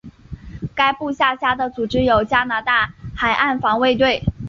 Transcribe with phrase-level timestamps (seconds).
[0.73, 4.23] 该部下辖的组织有加拿大海岸防卫队。